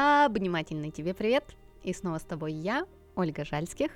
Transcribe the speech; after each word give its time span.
Обнимательный 0.00 0.92
тебе 0.92 1.12
привет! 1.12 1.44
И 1.82 1.92
снова 1.92 2.18
с 2.18 2.22
тобой 2.22 2.52
я, 2.52 2.86
Ольга 3.16 3.44
Жальских, 3.44 3.90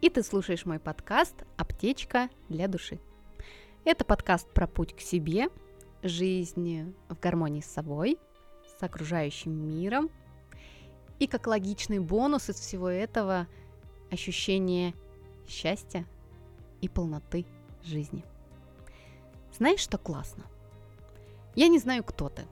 и 0.00 0.08
ты 0.08 0.22
слушаешь 0.22 0.64
мой 0.64 0.78
подкаст 0.78 1.34
«Аптечка 1.58 2.30
для 2.48 2.68
души». 2.68 3.00
Это 3.84 4.06
подкаст 4.06 4.50
про 4.54 4.66
путь 4.66 4.96
к 4.96 5.00
себе, 5.00 5.50
жизнь 6.02 6.94
в 7.10 7.20
гармонии 7.20 7.60
с 7.60 7.66
собой, 7.66 8.18
с 8.78 8.82
окружающим 8.82 9.52
миром, 9.52 10.08
и 11.18 11.26
как 11.26 11.46
логичный 11.48 11.98
бонус 11.98 12.48
из 12.48 12.56
всего 12.56 12.88
этого 12.88 13.46
ощущение 14.10 14.94
счастья 15.46 16.06
и 16.80 16.88
полноты 16.88 17.44
жизни. 17.84 18.24
Знаешь, 19.52 19.80
что 19.80 19.98
классно? 19.98 20.44
Я 21.54 21.68
не 21.68 21.78
знаю, 21.78 22.04
кто 22.04 22.30
ты 22.30 22.44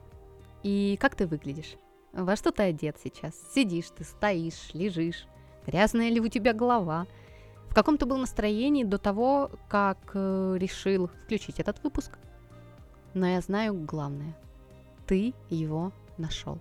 и 0.62 0.98
как 1.00 1.14
ты 1.14 1.26
выглядишь. 1.26 1.76
Во 2.14 2.36
что 2.36 2.52
ты 2.52 2.62
одет 2.62 2.96
сейчас? 3.02 3.34
Сидишь 3.52 3.90
ты, 3.90 4.04
стоишь, 4.04 4.72
лежишь? 4.72 5.26
Грязная 5.66 6.10
ли 6.10 6.20
у 6.20 6.28
тебя 6.28 6.52
голова? 6.52 7.08
В 7.68 7.74
каком 7.74 7.98
ты 7.98 8.06
был 8.06 8.18
настроении 8.18 8.84
до 8.84 8.98
того, 8.98 9.50
как 9.68 9.98
э, 10.14 10.54
решил 10.56 11.08
включить 11.08 11.58
этот 11.58 11.82
выпуск? 11.82 12.16
Но 13.14 13.26
я 13.26 13.40
знаю 13.40 13.74
главное. 13.74 14.36
Ты 15.08 15.34
его 15.50 15.90
нашел. 16.16 16.60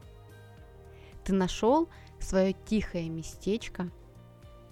Ты 1.23 1.33
нашел 1.33 1.87
свое 2.19 2.55
тихое 2.65 3.07
местечко, 3.09 3.91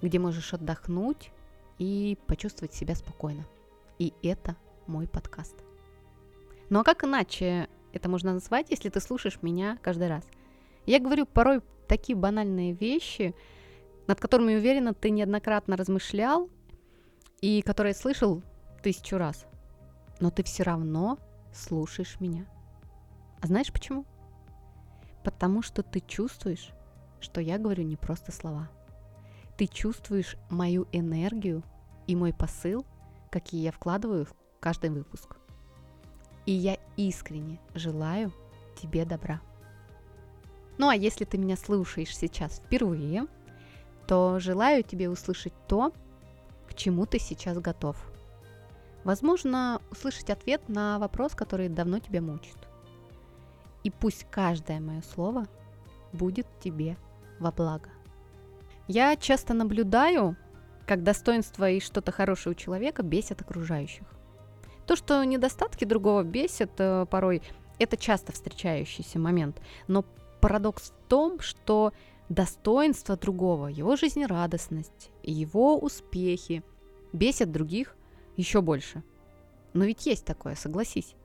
где 0.02 0.18
можешь 0.18 0.52
отдохнуть 0.52 1.32
и 1.78 2.18
почувствовать 2.26 2.74
себя 2.74 2.96
спокойно. 2.96 3.46
И 4.00 4.16
это 4.24 4.56
мой 4.88 5.08
подкаст. 5.08 5.64
Ну 6.70 6.80
а 6.80 6.84
как 6.84 7.04
иначе 7.04 7.70
это 7.94 8.10
можно 8.10 8.34
назвать, 8.34 8.72
если 8.72 8.90
ты 8.90 9.00
слушаешь 9.00 9.44
меня 9.44 9.78
каждый 9.84 10.08
раз– 10.08 10.24
я 10.86 11.00
говорю 11.00 11.26
порой 11.26 11.62
такие 11.88 12.18
банальные 12.18 12.74
вещи, 12.74 13.36
над 14.08 14.20
которыми, 14.20 14.56
уверена, 14.56 14.94
ты 14.94 15.10
неоднократно 15.10 15.78
размышлял 15.78 16.50
и 17.42 17.62
которые 17.62 17.94
слышал 17.94 18.42
тысячу 18.82 19.18
раз. 19.18 19.46
Но 20.20 20.32
ты 20.32 20.44
все 20.44 20.64
равно 20.64 21.18
слушаешь 21.54 22.20
меня. 22.20 22.46
А 23.42 23.48
знаешь 23.48 23.72
почему? 23.72 24.06
Потому 25.24 25.62
что 25.62 25.84
ты 25.84 26.00
чувствуешь, 26.00 26.70
что 27.20 27.42
я 27.42 27.58
говорю 27.58 27.84
не 27.84 27.96
просто 27.96 28.32
слова. 28.32 28.70
Ты 29.58 29.68
чувствуешь 29.68 30.38
мою 30.50 30.88
энергию 30.92 31.64
и 32.08 32.16
мой 32.16 32.34
посыл, 32.34 32.86
какие 33.30 33.62
я 33.62 33.72
вкладываю 33.72 34.26
в 34.26 34.34
каждый 34.60 34.90
выпуск. 34.90 35.38
И 36.46 36.52
я 36.52 36.78
искренне 36.98 37.60
желаю 37.76 38.32
тебе 38.76 39.06
добра. 39.06 39.42
Ну 40.78 40.90
а 40.90 40.96
если 40.96 41.26
ты 41.26 41.38
меня 41.38 41.58
слушаешь 41.58 42.16
сейчас 42.16 42.58
впервые, 42.58 43.28
то 44.08 44.40
желаю 44.40 44.84
тебе 44.84 45.10
услышать 45.10 45.54
то, 45.68 45.94
к 46.68 46.74
чему 46.74 47.06
ты 47.06 47.20
сейчас 47.20 47.58
готов. 47.60 47.98
Возможно, 49.04 49.82
услышать 49.90 50.30
ответ 50.30 50.68
на 50.70 51.00
вопрос, 51.00 51.34
который 51.34 51.70
давно 51.70 52.00
тебя 52.00 52.22
мучит. 52.22 52.58
И 53.84 53.90
пусть 53.90 54.26
каждое 54.30 54.80
мое 54.80 55.02
слово 55.02 55.48
будет 56.14 56.48
тебе 56.60 56.98
во 57.40 57.52
благо. 57.52 57.90
Я 58.88 59.16
часто 59.16 59.54
наблюдаю, 59.54 60.36
как 60.86 61.04
достоинство 61.04 61.70
и 61.70 61.80
что-то 61.80 62.12
хорошее 62.12 62.54
у 62.54 62.56
человека 62.56 63.04
бесит 63.04 63.42
окружающих. 63.42 64.06
То, 64.86 64.96
что 64.96 65.24
недостатки 65.24 65.86
другого 65.86 66.24
бесят 66.24 66.72
э, 66.78 67.06
порой, 67.10 67.42
это 67.80 67.98
часто 67.98 68.32
встречающийся 68.34 69.20
момент, 69.20 69.62
но 69.88 70.06
парадокс 70.42 70.90
в 70.90 71.08
том, 71.08 71.40
что 71.40 71.94
достоинство 72.30 73.16
другого, 73.16 73.68
его 73.68 73.96
жизнерадостность, 73.96 75.12
его 75.24 75.78
успехи 75.78 76.64
бесят 77.14 77.52
других 77.52 77.96
еще 78.38 78.62
больше. 78.62 79.04
Но 79.74 79.86
ведь 79.86 80.06
есть 80.06 80.26
такое, 80.26 80.56
согласись. 80.56 81.16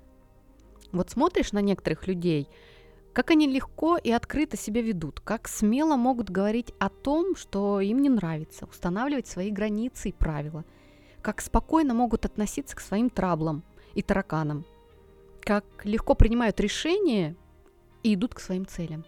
Вот 0.93 1.11
смотришь 1.11 1.53
на 1.53 1.61
некоторых 1.61 2.07
людей, 2.07 2.49
как 3.13 3.31
они 3.31 3.47
легко 3.47 3.97
и 3.97 4.11
открыто 4.11 4.57
себя 4.57 4.83
ведут, 4.83 5.21
как 5.21 5.49
смело 5.49 5.97
могут 5.97 6.31
говорить 6.31 6.75
о 6.79 6.89
том, 6.91 7.35
что 7.35 7.81
им 7.81 8.03
не 8.03 8.09
нравится, 8.09 8.67
устанавливать 8.67 9.27
свои 9.27 9.51
границы 9.51 10.11
и 10.11 10.13
правила, 10.13 10.65
как 11.23 11.41
спокойно 11.41 11.95
могут 11.95 12.27
относиться 12.27 12.77
к 12.77 12.81
своим 12.81 13.11
траблам 13.11 13.63
и 13.95 14.03
тараканам, 14.03 14.65
как 15.41 15.65
легко 15.85 16.15
принимают 16.15 16.61
решения 16.61 17.35
и 18.03 18.15
идут 18.15 18.35
к 18.35 18.41
своим 18.41 18.67
целям. 18.67 19.05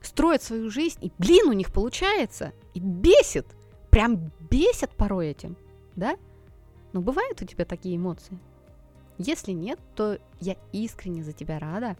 Строят 0.00 0.42
свою 0.42 0.70
жизнь, 0.70 0.98
и, 1.02 1.12
блин, 1.18 1.48
у 1.48 1.52
них 1.52 1.72
получается. 1.72 2.52
И 2.74 2.80
бесит. 2.80 3.46
Прям 3.90 4.30
бесит 4.50 4.90
порой 4.90 5.28
этим. 5.28 5.56
Да? 5.96 6.16
Но 6.92 7.00
бывают 7.00 7.40
у 7.42 7.44
тебя 7.44 7.64
такие 7.64 7.96
эмоции? 7.96 8.38
Если 9.18 9.52
нет, 9.52 9.78
то 9.94 10.18
я 10.40 10.56
искренне 10.72 11.22
за 11.22 11.32
тебя 11.32 11.58
рада. 11.58 11.96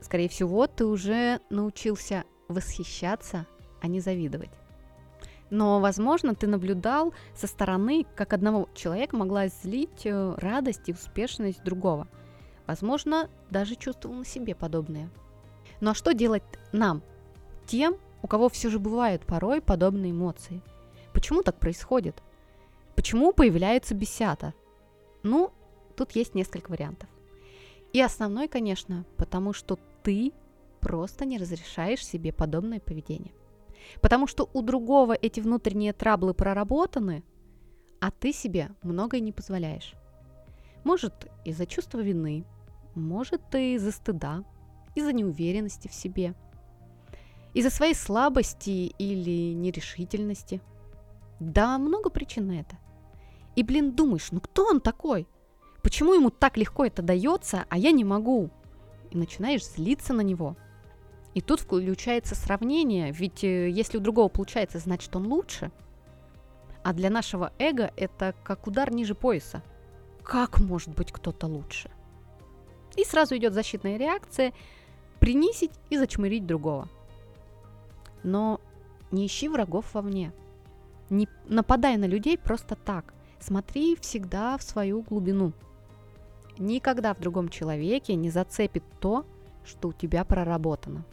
Скорее 0.00 0.28
всего, 0.28 0.66
ты 0.66 0.84
уже 0.84 1.40
научился 1.50 2.24
восхищаться, 2.48 3.46
а 3.80 3.86
не 3.86 4.00
завидовать. 4.00 4.50
Но, 5.48 5.78
возможно, 5.78 6.34
ты 6.34 6.48
наблюдал 6.48 7.14
со 7.34 7.46
стороны, 7.46 8.04
как 8.16 8.32
одного 8.32 8.68
человека 8.74 9.16
могла 9.16 9.46
злить 9.46 10.04
э, 10.04 10.34
радость 10.38 10.88
и 10.88 10.92
успешность 10.92 11.62
другого– 11.62 12.08
Возможно, 12.66 13.30
даже 13.50 13.76
чувствовал 13.76 14.16
на 14.16 14.24
себе 14.24 14.54
подобное. 14.54 15.08
Ну 15.80 15.90
а 15.90 15.94
что 15.94 16.14
делать 16.14 16.42
нам, 16.72 17.02
тем, 17.66 17.96
у 18.22 18.26
кого 18.26 18.48
все 18.48 18.70
же 18.70 18.78
бывают 18.78 19.24
порой 19.26 19.60
подобные 19.60 20.12
эмоции? 20.12 20.62
Почему 21.12 21.42
так 21.42 21.58
происходит? 21.58 22.22
Почему 22.94 23.32
появляются 23.32 23.94
бесята? 23.94 24.54
Ну, 25.22 25.52
тут 25.96 26.12
есть 26.12 26.34
несколько 26.34 26.70
вариантов. 26.70 27.08
И 27.92 28.00
основной, 28.00 28.48
конечно, 28.48 29.04
потому 29.16 29.52
что 29.52 29.78
ты 30.02 30.32
просто 30.80 31.24
не 31.24 31.38
разрешаешь 31.38 32.04
себе 32.04 32.32
подобное 32.32 32.80
поведение. 32.80 33.32
Потому 34.00 34.26
что 34.26 34.48
у 34.52 34.62
другого 34.62 35.14
эти 35.14 35.40
внутренние 35.40 35.92
траблы 35.92 36.34
проработаны, 36.34 37.22
а 38.00 38.10
ты 38.10 38.32
себе 38.32 38.70
многое 38.82 39.20
не 39.20 39.32
позволяешь. 39.32 39.94
Может, 40.84 41.30
из-за 41.44 41.66
чувства 41.66 42.00
вины, 42.00 42.44
может, 42.94 43.42
и 43.54 43.74
из-за 43.74 43.92
стыда, 43.92 44.44
из-за 44.96 45.12
неуверенности 45.12 45.88
в 45.88 45.94
себе, 45.94 46.34
из-за 47.54 47.70
своей 47.70 47.94
слабости 47.94 48.92
или 48.98 49.54
нерешительности. 49.54 50.60
Да, 51.38 51.78
много 51.78 52.10
причин 52.10 52.48
на 52.48 52.60
это. 52.60 52.76
И, 53.54 53.62
блин, 53.62 53.92
думаешь, 53.92 54.30
ну 54.32 54.40
кто 54.40 54.66
он 54.66 54.80
такой? 54.80 55.26
Почему 55.82 56.14
ему 56.14 56.30
так 56.30 56.56
легко 56.56 56.84
это 56.84 57.02
дается, 57.02 57.64
а 57.68 57.78
я 57.78 57.92
не 57.92 58.04
могу? 58.04 58.50
И 59.10 59.16
начинаешь 59.16 59.64
злиться 59.64 60.12
на 60.12 60.22
него. 60.22 60.56
И 61.34 61.40
тут 61.40 61.60
включается 61.60 62.34
сравнение, 62.34 63.12
ведь 63.12 63.44
э, 63.44 63.68
если 63.70 63.98
у 63.98 64.00
другого 64.00 64.28
получается, 64.28 64.78
значит 64.78 65.14
он 65.14 65.26
лучше. 65.26 65.70
А 66.82 66.92
для 66.92 67.10
нашего 67.10 67.52
эго 67.58 67.92
это 67.96 68.34
как 68.42 68.66
удар 68.66 68.90
ниже 68.92 69.14
пояса. 69.14 69.62
Как 70.22 70.58
может 70.60 70.94
быть 70.94 71.12
кто-то 71.12 71.46
лучше? 71.46 71.90
И 72.96 73.04
сразу 73.04 73.36
идет 73.36 73.52
защитная 73.52 73.96
реакция 73.96 74.54
принизить 75.26 75.72
и 75.90 75.98
зачмырить 75.98 76.46
другого. 76.46 76.88
Но 78.22 78.60
не 79.10 79.26
ищи 79.26 79.48
врагов 79.48 79.92
вовне. 79.92 80.32
Не 81.10 81.26
нападай 81.48 81.96
на 81.96 82.04
людей 82.04 82.38
просто 82.38 82.76
так. 82.76 83.12
Смотри 83.40 83.96
всегда 83.96 84.56
в 84.56 84.62
свою 84.62 85.02
глубину. 85.02 85.52
Никогда 86.58 87.12
в 87.12 87.18
другом 87.18 87.48
человеке 87.48 88.14
не 88.14 88.30
зацепит 88.30 88.84
то, 89.00 89.26
что 89.64 89.88
у 89.88 89.92
тебя 89.92 90.24
проработано. 90.24 91.04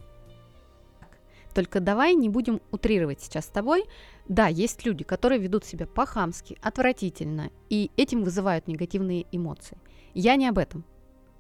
Только 1.56 1.80
давай 1.80 2.14
не 2.14 2.30
будем 2.30 2.62
утрировать 2.70 3.20
сейчас 3.20 3.46
с 3.46 3.50
тобой. 3.50 3.84
Да, 4.28 4.46
есть 4.46 4.86
люди, 4.86 5.04
которые 5.04 5.42
ведут 5.42 5.66
себя 5.66 5.88
по-хамски, 5.88 6.60
отвратительно, 6.62 7.50
и 7.72 7.90
этим 7.98 8.24
вызывают 8.24 8.68
негативные 8.68 9.26
эмоции. 9.32 9.80
Я 10.14 10.36
не 10.36 10.48
об 10.48 10.60
этом. 10.60 10.86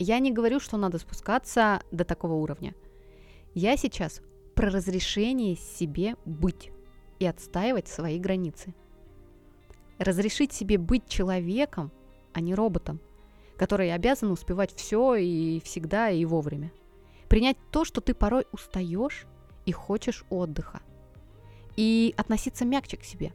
Я 0.03 0.19
не 0.19 0.33
говорю, 0.33 0.59
что 0.59 0.75
надо 0.75 0.99
спускаться 0.99 1.81
до 1.91 2.03
такого 2.03 2.33
уровня. 2.33 2.75
Я 3.53 3.77
сейчас 3.77 4.19
про 4.53 4.69
разрешение 4.69 5.55
себе 5.55 6.17
быть 6.25 6.71
и 7.19 7.25
отстаивать 7.25 7.87
свои 7.87 8.19
границы. 8.19 8.75
Разрешить 9.99 10.51
себе 10.51 10.77
быть 10.77 11.07
человеком, 11.07 11.89
а 12.33 12.41
не 12.41 12.53
роботом, 12.53 12.99
который 13.55 13.93
обязан 13.93 14.29
успевать 14.29 14.75
все 14.75 15.15
и 15.15 15.61
всегда 15.61 16.09
и 16.09 16.25
вовремя. 16.25 16.73
Принять 17.29 17.57
то, 17.71 17.85
что 17.85 18.01
ты 18.01 18.13
порой 18.13 18.45
устаешь 18.51 19.25
и 19.65 19.71
хочешь 19.71 20.25
отдыха. 20.29 20.81
И 21.77 22.13
относиться 22.17 22.65
мягче 22.65 22.97
к 22.97 23.05
себе. 23.05 23.31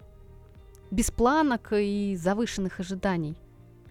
Без 0.90 1.10
планок 1.10 1.72
и 1.72 2.14
завышенных 2.14 2.78
ожиданий. 2.78 3.38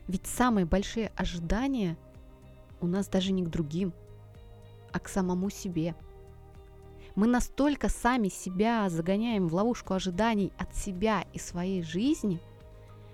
Ведь 0.07 0.27
самые 0.27 0.67
большие 0.67 1.11
ожидания– 1.15 1.97
у 2.81 2.87
нас 2.87 3.07
даже 3.07 3.31
не 3.31 3.43
к 3.43 3.49
другим, 3.49 3.93
а 4.91 4.99
к 4.99 5.09
самому 5.09 5.49
себе. 5.49 5.95
Мы 7.15 7.27
настолько 7.27 7.89
сами 7.89 8.27
себя 8.27 8.89
загоняем 8.89 9.47
в 9.47 9.55
ловушку 9.55 9.93
ожиданий 9.93 10.53
от 10.57 10.75
себя 10.75 11.25
и 11.33 11.39
своей 11.39 11.81
жизни, 11.81 12.39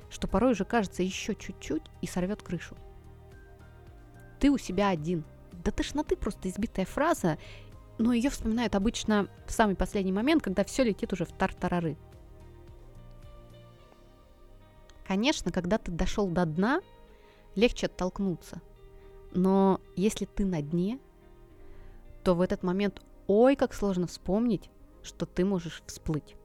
что 0.09 0.27
порой 0.27 0.51
уже 0.51 0.65
кажется 0.65 1.03
еще 1.03 1.35
чуть-чуть 1.35 1.83
и 2.01 2.07
сорвет 2.07 2.43
крышу. 2.43 2.75
Ты 4.39 4.51
у 4.51 4.57
себя 4.57 4.89
один. 4.89 5.23
Да 5.63 5.71
тошноты 5.71 6.17
просто 6.17 6.49
избитая 6.49 6.85
фраза, 6.85 7.37
но 7.97 8.11
ее 8.11 8.29
вспоминают 8.29 8.75
обычно 8.75 9.29
в 9.47 9.51
самый 9.53 9.75
последний 9.75 10.11
момент, 10.11 10.43
когда 10.43 10.65
все 10.65 10.83
летит 10.83 11.13
уже 11.13 11.23
в 11.23 11.31
тартарары. 11.31 11.97
Конечно, 15.07 15.51
когда 15.51 15.77
ты 15.77 15.91
дошел 15.91 16.27
до 16.27 16.45
дна, 16.45 16.81
легче 17.55 17.85
оттолкнуться. 17.85 18.61
Но 19.33 19.81
если 19.95 20.25
ты 20.25 20.45
на 20.45 20.61
дне, 20.61 20.99
то 22.23 22.35
в 22.35 22.41
этот 22.41 22.63
момент 22.63 23.01
ой, 23.27 23.55
как 23.55 23.73
сложно 23.73 24.07
вспомнить, 24.07 24.69
что 25.01 25.25
ты 25.25 25.43
можешь 25.43 25.83
всплыть. 25.85 26.35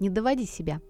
Не 0.00 0.10
доводи 0.10 0.46
себя. 0.46 0.80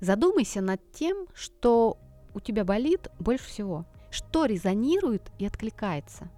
Задумайся 0.00 0.60
над 0.60 0.80
тем, 0.92 1.26
что 1.34 1.98
у 2.34 2.40
тебя 2.40 2.64
болит 2.64 3.08
больше 3.18 3.46
всего, 3.46 3.84
что 4.10 4.46
резонирует 4.46 5.30
и 5.38 5.46
откликается, 5.46 6.28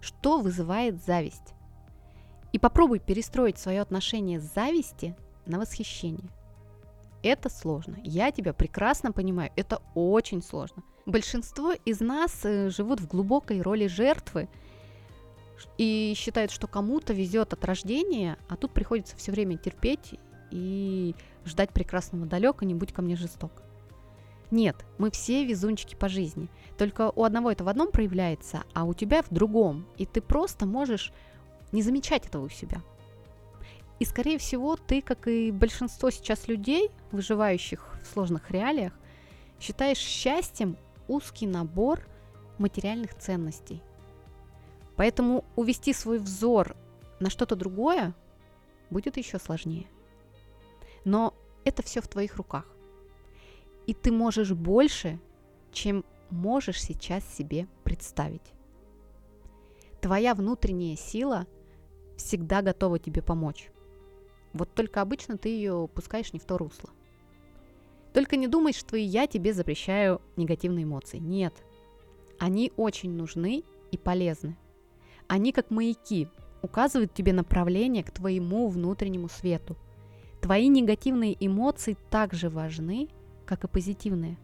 что 0.00 0.40
вызывает 0.40 1.02
зависть. 1.04 1.54
И 2.52 2.58
попробуй 2.58 2.98
перестроить 3.00 3.58
свое 3.58 3.80
отношение 3.80 4.40
с 4.40 4.54
зависти 4.54 5.14
на 5.46 5.58
восхищение. 5.58 6.30
Это 7.22 7.48
сложно. 7.48 7.96
Я 8.02 8.30
тебя 8.30 8.52
прекрасно 8.52 9.12
понимаю. 9.12 9.50
Это 9.56 9.82
очень 9.94 10.42
сложно. 10.42 10.82
Большинство 11.06 11.72
из 11.84 12.00
нас 12.00 12.40
э, 12.42 12.68
живут 12.68 13.00
в 13.00 13.06
глубокой 13.06 13.62
роли 13.62 13.86
жертвы 13.86 14.48
и 15.78 16.14
считают, 16.16 16.50
что 16.50 16.66
кому-то 16.66 17.12
везет 17.12 17.52
от 17.52 17.64
рождения, 17.64 18.36
а 18.48 18.56
тут 18.56 18.72
приходится 18.72 19.16
все 19.16 19.30
время 19.30 19.56
терпеть 19.56 20.14
и 20.50 21.14
ждать 21.44 21.70
прекрасного 21.70 22.26
далека, 22.26 22.66
не 22.66 22.74
будь 22.74 22.92
ко 22.92 23.02
мне 23.02 23.14
жесток. 23.14 23.52
Нет, 24.50 24.84
мы 24.98 25.12
все 25.12 25.44
везунчики 25.44 25.94
по 25.94 26.08
жизни. 26.08 26.48
Только 26.76 27.12
у 27.14 27.22
одного 27.22 27.52
это 27.52 27.62
в 27.62 27.68
одном 27.68 27.92
проявляется, 27.92 28.64
а 28.74 28.84
у 28.84 28.92
тебя 28.92 29.22
в 29.22 29.28
другом. 29.30 29.86
И 29.96 30.06
ты 30.06 30.20
просто 30.20 30.66
можешь 30.66 31.12
не 31.70 31.82
замечать 31.82 32.26
этого 32.26 32.46
у 32.46 32.48
себя. 32.48 32.82
И, 34.00 34.04
скорее 34.04 34.38
всего, 34.38 34.76
ты, 34.76 35.02
как 35.02 35.28
и 35.28 35.52
большинство 35.52 36.10
сейчас 36.10 36.48
людей, 36.48 36.90
выживающих 37.12 37.96
в 38.02 38.12
сложных 38.12 38.50
реалиях, 38.50 38.92
считаешь 39.60 39.98
счастьем 39.98 40.76
узкий 41.08 41.46
набор 41.46 42.06
материальных 42.58 43.14
ценностей. 43.16 43.82
Поэтому 44.96 45.44
увести 45.56 45.92
свой 45.92 46.18
взор 46.18 46.76
на 47.20 47.30
что-то 47.30 47.56
другое 47.56 48.14
будет 48.90 49.16
еще 49.16 49.38
сложнее. 49.38 49.86
Но 51.04 51.34
это 51.64 51.82
все 51.82 52.00
в 52.00 52.08
твоих 52.08 52.36
руках. 52.36 52.66
И 53.86 53.94
ты 53.94 54.10
можешь 54.10 54.52
больше, 54.52 55.20
чем 55.72 56.04
можешь 56.30 56.82
сейчас 56.82 57.24
себе 57.34 57.68
представить. 57.84 58.52
Твоя 60.00 60.34
внутренняя 60.34 60.96
сила 60.96 61.46
всегда 62.16 62.62
готова 62.62 62.98
тебе 62.98 63.22
помочь. 63.22 63.70
Вот 64.52 64.72
только 64.74 65.02
обычно 65.02 65.36
ты 65.36 65.50
ее 65.50 65.88
пускаешь 65.94 66.32
не 66.32 66.38
в 66.38 66.44
то 66.44 66.56
русло. 66.58 66.90
Только 68.16 68.36
не 68.36 68.48
думай, 68.48 68.72
что 68.72 68.96
и 68.96 69.02
я 69.02 69.26
тебе 69.26 69.52
запрещаю 69.52 70.22
негативные 70.36 70.84
эмоции. 70.84 71.18
Нет. 71.18 71.52
Они 72.38 72.72
очень 72.78 73.12
нужны 73.12 73.62
и 73.90 73.98
полезны. 73.98 74.56
Они 75.28 75.52
как 75.52 75.70
маяки, 75.70 76.26
указывают 76.62 77.12
тебе 77.12 77.34
направление 77.34 78.02
к 78.02 78.10
твоему 78.10 78.68
внутреннему 78.68 79.28
свету. 79.28 79.76
Твои 80.40 80.68
негативные 80.68 81.36
эмоции 81.38 81.94
также 82.08 82.48
важны, 82.48 83.10
как 83.44 83.64
и 83.64 83.68
позитивные. 83.68 84.38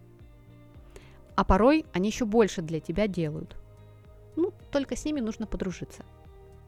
А 1.34 1.42
порой 1.42 1.86
они 1.94 2.10
еще 2.10 2.26
больше 2.26 2.60
для 2.60 2.78
тебя 2.78 3.06
делают. 3.06 3.56
Ну, 4.36 4.52
только 4.70 4.96
с 4.96 5.04
ними 5.06 5.20
нужно 5.20 5.46
подружиться. 5.46 6.04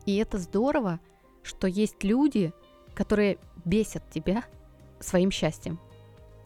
И 0.07 0.17
это 0.17 0.39
здорово, 0.39 1.01
что 1.43 1.67
есть 1.67 2.03
люди, 2.03 2.55
которые 2.95 3.37
бесят 3.67 4.09
тебя 4.09 4.43
своим 5.01 5.31
счастьем 5.31 5.79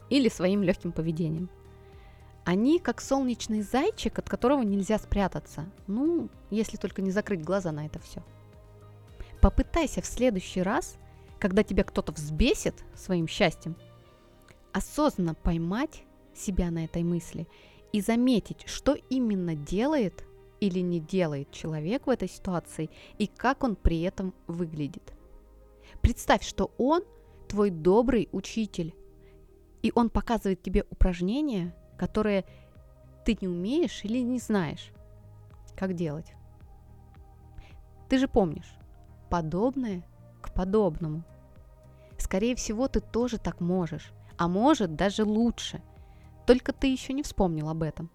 или 0.09 0.29
своим 0.29 0.63
легким 0.63 0.91
поведением. 0.91 1.49
Они 2.45 2.79
как 2.79 3.01
солнечный 3.01 3.61
зайчик, 3.61 4.17
от 4.17 4.29
которого 4.29 4.61
нельзя 4.63 4.97
спрятаться. 4.97 5.69
Ну, 5.87 6.29
если 6.49 6.77
только 6.77 7.01
не 7.01 7.11
закрыть 7.11 7.43
глаза 7.43 7.71
на 7.71 7.85
это 7.85 7.99
все. 7.99 8.23
Попытайся 9.41 10.01
в 10.01 10.05
следующий 10.05 10.61
раз, 10.61 10.97
когда 11.37 11.63
тебя 11.63 11.83
кто-то 11.83 12.11
взбесит 12.11 12.75
своим 12.95 13.27
счастьем, 13.27 13.75
осознанно 14.73 15.35
поймать 15.35 16.03
себя 16.35 16.71
на 16.71 16.85
этой 16.85 17.03
мысли 17.03 17.47
и 17.91 18.01
заметить, 18.01 18.63
что 18.67 18.95
именно 19.09 19.55
делает 19.55 20.23
или 20.59 20.79
не 20.79 20.99
делает 20.99 21.51
человек 21.51 22.07
в 22.07 22.09
этой 22.09 22.27
ситуации 22.27 22.89
и 23.17 23.27
как 23.27 23.63
он 23.63 23.75
при 23.75 24.01
этом 24.01 24.33
выглядит. 24.47 25.13
Представь, 26.01 26.43
что 26.43 26.71
он 26.77 27.03
твой 27.47 27.69
добрый 27.69 28.29
учитель, 28.31 28.93
и 29.81 29.91
он 29.95 30.09
показывает 30.09 30.61
тебе 30.61 30.85
упражнения, 30.89 31.75
которые 31.97 32.45
ты 33.25 33.37
не 33.39 33.47
умеешь 33.47 34.03
или 34.03 34.19
не 34.19 34.39
знаешь, 34.39 34.91
как 35.75 35.93
делать. 35.93 36.33
Ты 38.07 38.17
же 38.17 38.27
помнишь, 38.27 38.73
подобное 39.29 40.03
к 40.41 40.53
подобному. 40.53 41.23
Скорее 42.17 42.55
всего, 42.55 42.87
ты 42.87 42.99
тоже 42.99 43.37
так 43.37 43.61
можешь, 43.61 44.11
а 44.37 44.47
может 44.47 44.95
даже 44.95 45.23
лучше. 45.23 45.81
Только 46.45 46.73
ты 46.73 46.87
еще 46.87 47.13
не 47.13 47.23
вспомнил 47.23 47.69
об 47.69 47.83
этом. 47.83 48.09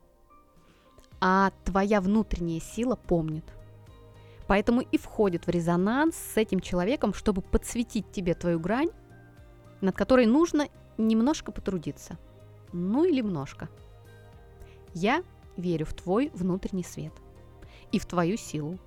А 1.21 1.53
твоя 1.65 2.01
внутренняя 2.01 2.61
сила 2.61 2.97
помнит– 2.97 3.45
Поэтому 4.47 4.83
и 4.83 4.99
входит 4.99 5.47
в 5.47 5.51
резонанс 5.51 6.17
с 6.17 6.37
этим 6.37 6.61
человеком, 6.61 7.15
чтобы 7.15 7.41
подсветить 7.41 8.11
тебе 8.13 8.35
твою 8.35 8.61
грань, 8.61 8.91
над 9.81 9.97
которой 9.97 10.27
нужно 10.27 10.69
немножко 10.99 11.53
потрудиться. 11.53 12.19
Ну 12.73 13.05
или 13.05 13.19
немножко. 13.19 13.69
Я 14.93 15.23
верю 15.57 15.87
в 15.87 15.95
твой 15.95 16.31
внутренний 16.35 16.85
свет 16.85 17.13
и 17.93 17.99
в 17.99 18.07
твою 18.07 18.37
силу. 18.37 18.79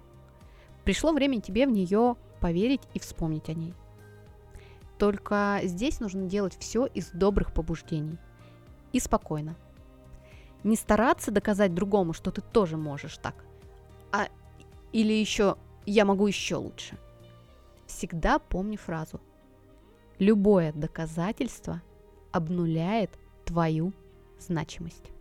Пришло 0.83 1.12
время 1.12 1.42
тебе 1.42 1.65
в 1.68 1.71
нее 1.71 2.15
поверить 2.39 2.81
и 2.94 3.00
вспомнить 3.00 3.50
о 3.50 3.54
ней. 3.54 3.74
Только 4.97 5.59
здесь 5.64 5.99
нужно 5.99 6.26
делать 6.26 6.57
все 6.59 6.85
из 6.85 7.11
добрых 7.11 7.54
побуждений 7.54 8.18
и 8.94 8.99
спокойно. 8.99 9.56
Не 10.64 10.76
стараться 10.76 11.31
доказать 11.31 11.73
другому, 11.73 12.14
что 12.14 12.31
ты 12.31 12.42
тоже 12.42 12.78
можешь 12.78 13.18
так, 13.18 13.45
а 14.11 14.28
или 14.92 15.14
еще 15.14 15.57
«я 15.85 16.04
могу 16.04 16.28
еще 16.28 16.56
лучше». 16.56 16.97
Всегда 17.85 18.40
помни 18.40 18.76
фразу. 18.76 19.21
Любое 20.19 20.73
доказательство 20.73 21.81
обнуляет 22.37 23.11
твою 23.45 23.94
значимость. 24.39 25.11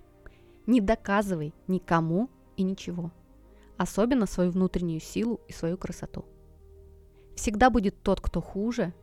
Не 0.67 0.81
доказывай 0.81 1.53
никому 1.67 2.29
и 2.57 2.63
ничего, 2.63 3.11
особенно 3.77 4.27
свою 4.27 4.51
внутреннюю 4.51 5.01
силу 5.01 5.41
и 5.49 5.53
свою 5.53 5.77
красоту. 5.77 6.25
Всегда 7.35 7.71
будет 7.71 8.01
тот, 8.03 8.21
кто 8.21 8.41
хуже, 8.41 8.95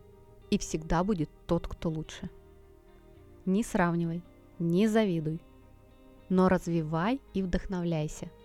и 0.50 0.58
всегда 0.58 1.04
будет 1.04 1.30
тот, 1.48 1.68
кто 1.68 1.90
лучше. 1.90 2.30
Не 3.46 3.64
сравнивай, 3.64 4.24
не 4.60 4.88
завидуй, 4.88 5.42
но 6.30 6.50
развивай 6.50 7.22
и 7.34 7.42
вдохновляйся– 7.42 8.30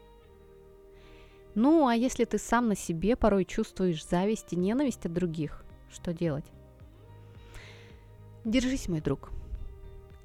ну, 1.61 1.89
а 1.89 1.95
если 1.97 2.25
ты 2.25 2.39
сам 2.39 2.69
на 2.69 2.77
себе 2.77 3.17
порой 3.17 3.45
чувствуешь 3.45 4.07
зависть 4.07 4.53
и 4.53 4.57
ненависть 4.57 5.07
от 5.07 5.13
других, 5.13 5.65
что 5.91 6.13
делать? 6.13 6.45
Держись, 8.45 8.89
мой 8.89 9.01
друг. 9.01 9.31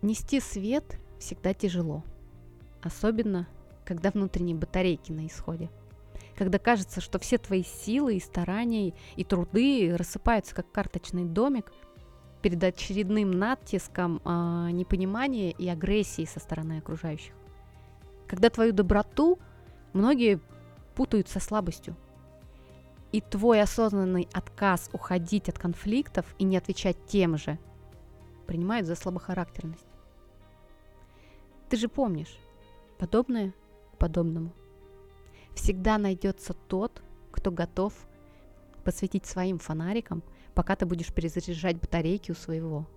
Нести 0.04 0.42
свет 0.42 1.00
всегда 1.18 1.54
тяжело. 1.54 2.04
Особенно, 2.82 3.48
когда 3.86 4.12
внутренние 4.12 4.54
батарейки 4.54 5.14
на 5.14 5.26
исходе. 5.28 5.70
Когда 6.36 6.60
кажется, 6.60 7.00
что 7.00 7.20
все 7.20 7.38
твои 7.38 7.64
силы 7.64 8.18
и 8.18 8.20
старания 8.20 8.94
и 9.16 9.24
труды 9.24 9.96
рассыпаются 9.96 10.54
как 10.56 10.70
карточный 10.74 11.24
домик 11.24 11.72
перед 12.42 12.62
очередным 12.62 13.32
натиском 13.32 14.22
э, 14.26 14.72
непонимания 14.72 15.52
и 15.52 15.70
агрессии 15.70 16.26
со 16.26 16.42
стороны 16.42 16.80
окружающих. 16.80 17.34
Когда 18.28 18.50
твою 18.50 18.74
доброту 18.74 19.40
многие 19.94 20.42
путают 20.96 21.30
со 21.30 21.40
слабостью. 21.40 21.96
И 23.14 23.22
твой 23.22 23.62
осознанный 23.62 24.28
отказ 24.34 24.90
уходить 24.92 25.48
от 25.48 25.58
конфликтов 25.58 26.26
и 26.40 26.44
не 26.44 26.58
отвечать 26.58 26.98
тем 27.06 27.38
же 27.38 27.58
принимают 28.48 28.86
за 28.86 28.96
слабохарактерность. 28.96 29.93
Ты 31.74 31.78
же 31.78 31.90
помнишь, 31.90 32.38
подобное 33.00 33.52
подобному. 33.98 34.54
Всегда 35.56 35.98
найдется 35.98 36.54
тот, 36.54 37.02
кто 37.32 37.50
готов 37.50 37.96
посветить 38.84 39.26
своим 39.26 39.58
фонариком, 39.58 40.22
пока 40.54 40.76
ты 40.76 40.86
будешь 40.86 41.12
перезаряжать 41.12 41.78
батарейки 41.78 42.30
у 42.30 42.36
своего. 42.36 42.88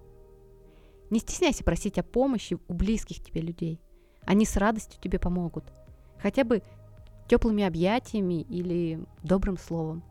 Не 1.09 1.21
стесняйся 1.21 1.64
просить 1.64 1.97
о 1.97 2.02
помощи 2.02 2.59
у 2.68 2.75
близких 2.75 3.25
тебе 3.25 3.40
людей. 3.40 3.80
Они 4.26 4.45
с 4.45 4.59
радостью 4.59 5.00
тебе 5.00 5.18
помогут. 5.18 5.64
Хотя 6.18 6.45
бы 6.45 6.62
теплыми 7.28 7.64
объятиями 7.64 8.42
или 8.42 9.02
добрым 9.23 9.56
словом. 9.56 10.04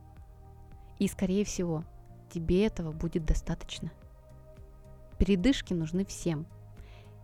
И, 0.98 1.08
скорее 1.08 1.46
всего, 1.46 1.84
тебе 2.32 2.66
этого 2.66 2.92
будет 2.92 3.26
достаточно. 3.26 3.92
Передышки 5.20 5.76
нужны 5.76 6.04
всем. 6.04 6.48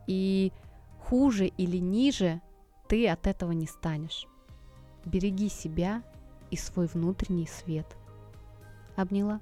И 0.05 0.51
хуже 1.01 1.47
или 1.47 1.77
ниже 1.77 2.41
ты 2.87 3.07
от 3.07 3.27
этого 3.27 3.51
не 3.51 3.67
станешь. 3.67 4.27
Береги 5.05 5.49
себя 5.49 6.03
и 6.51 6.57
свой 6.57 6.87
внутренний 6.87 7.47
свет. 7.47 7.87
Обняла. 8.95 9.41